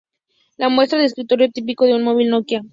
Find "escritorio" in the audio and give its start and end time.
1.05-1.51